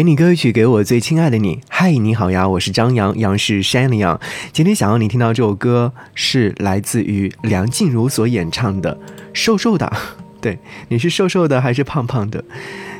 [0.00, 1.60] 给你歌曲，给我最亲爱的你。
[1.68, 4.18] 嗨，你好呀，我是张扬，杨是山的杨。
[4.50, 8.94] 今天想要你听到这首歌，是来自于梁静茹所演唱的
[9.34, 9.92] 《瘦瘦的》。
[10.40, 10.58] 对，
[10.88, 12.42] 你是瘦瘦的还是胖胖的？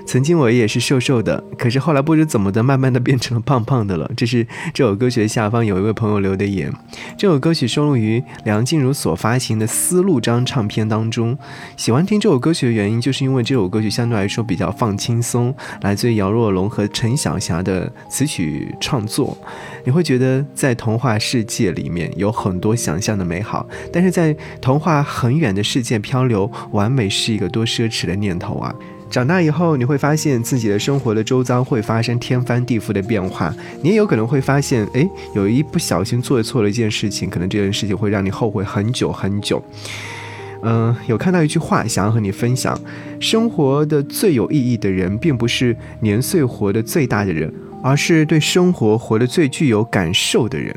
[0.06, 4.10] 曾经我也是瘦瘦的，可是后来不知怎么的，慢慢的变成了胖胖的了。
[4.16, 4.44] 这是
[4.74, 6.72] 这首歌曲的下方有一位朋友留的言。
[7.16, 11.38] 这首歌曲收录于梁静茹所发行的《丝路》张唱片当中。
[11.76, 19.38] 喜欢听这首歌曲的原因，就是因为这首歌曲相对来说比较放轻松，来自于姚若龙和陈小霞的词曲创作。
[19.84, 28.74] 你会觉得在童话世界里面有很多想象的美好，但是在童话很远的世界漂流，完美是一个多奢侈的念头啊！
[29.10, 33.52] 长大以后，你会发现自己的生活的周遭会发生天翻地覆的变化。
[33.82, 39.60] 你也有可能会发现，哎，有一不小心做错了一件事情，可能这件事情会让你后悔很久很久。
[40.62, 42.78] 嗯，有看到一句话，想要和你分享：
[43.18, 50.74] 生活的最有意义的人，并不是年岁活得最大的人，而是对生活活得最具有感受的人。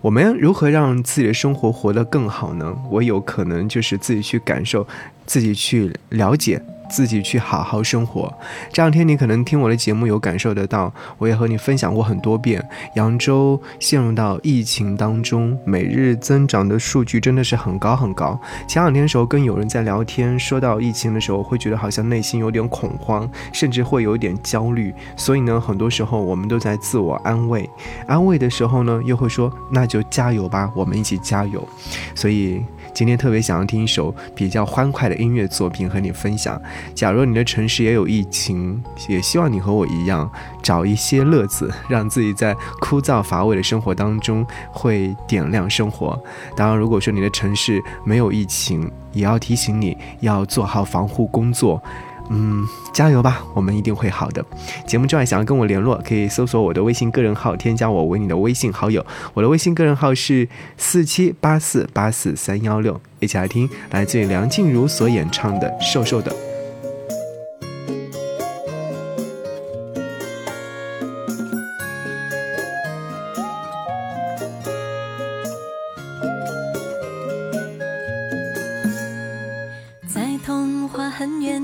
[0.00, 2.76] 我们如何让自己的生活活得更好呢？
[2.90, 4.86] 我有可能就是自己去感受，
[5.24, 6.62] 自己去了解。
[6.88, 8.32] 自己去好好生活。
[8.72, 12.64] 这两天你可能听我的节目有感受得到，我也和你分享过很多遍。
[12.94, 18.38] 扬州陷入到疫情当中，每日增长的数据真的是很高很高。
[18.68, 24.94] 前两天的时候跟有人在聊天，说到疫情的时候，会觉得好像内心有点恐慌，甚至会有点焦虑。
[25.16, 27.68] 所以呢，很多时候我们都在自我安慰，
[28.06, 31.66] 安慰的时候呢，又会说那就加油吧，我们一起加油。
[32.14, 32.64] 所以。
[32.96, 36.58] 今天特别想要听一首比较欢快的音乐作品和你分享。
[36.94, 46.18] 假如你的城市也有疫情，也希望你和我一样找一些乐子，让自己在枯燥乏味的生活当中会点亮生活。
[46.56, 51.82] 当然，如果说你的城市没有疫情，也要提醒你要做好防护工作。
[52.28, 54.44] 嗯，加油吧，我们一定会好的。
[54.86, 59.04] 节目之外，想要跟我联络，可以搜索我的微信个人号，添加我为你的微信好友。
[59.34, 63.00] 我的微信个人号是四七八四八四三幺六。
[63.20, 66.30] 一起来听来自于梁静茹所演唱的《瘦瘦的》。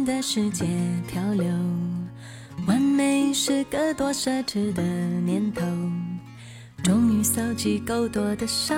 [0.05, 0.65] 的世界
[1.09, 1.47] 漂流，
[2.69, 5.63] 完美是个多奢侈的念头。
[6.85, 8.77] 终于搜集够多的伤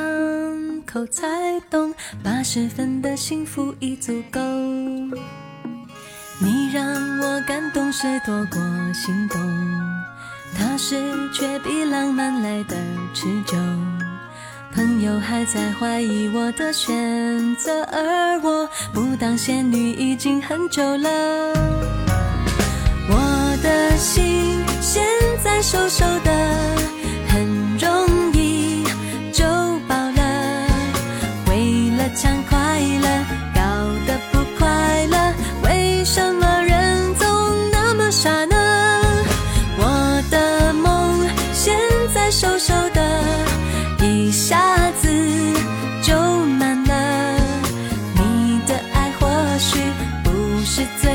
[0.87, 4.41] 口，才懂八十分的幸福已足够。
[6.41, 6.85] 你让
[7.21, 8.59] 我感动是多过
[8.95, 9.41] 心动，
[10.57, 10.97] 踏实
[11.35, 12.77] 却比浪漫来的
[13.13, 13.57] 持久。
[14.75, 21.55] 朋友还在怀疑我的选择，而我不当仙女已经很久了。
[23.09, 25.05] 我的心现
[25.43, 26.05] 在瘦瘦
[50.77, 51.14] 是最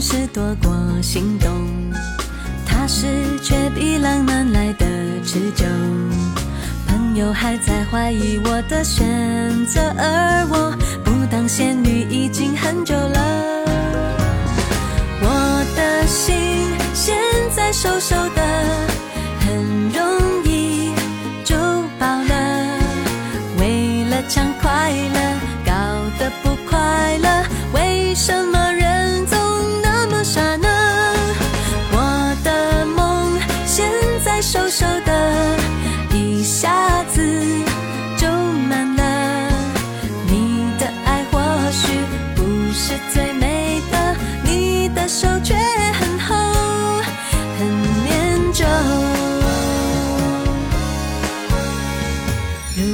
[0.00, 0.72] 是多过
[1.02, 1.50] 心动，
[2.64, 3.06] 踏实
[3.42, 4.86] 却比浪漫来的
[5.22, 5.66] 持久。
[6.86, 9.06] 朋友还在怀疑我的选
[9.66, 10.74] 择，而我
[11.04, 13.64] 不当仙女已经很久了。
[15.22, 16.34] 我的心
[16.94, 17.14] 现
[17.54, 18.16] 在瘦瘦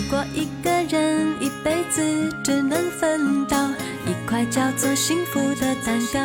[0.09, 2.01] 果一个人一辈子
[2.45, 3.69] 只能分到
[4.07, 6.21] 一块叫做幸福的蛋糕，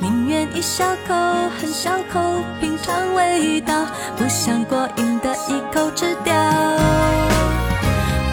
[0.00, 1.14] 宁愿一小口
[1.60, 2.20] 很小口
[2.60, 3.86] 品尝味道，
[4.16, 6.34] 不想过瘾的一口吃掉。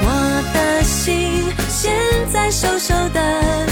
[0.02, 1.94] 我的心现
[2.32, 3.68] 在瘦瘦的，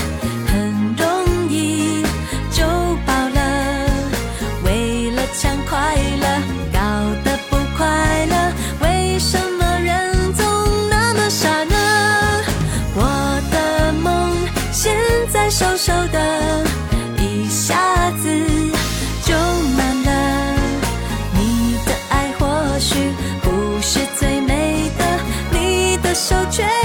[26.21, 26.80] 手却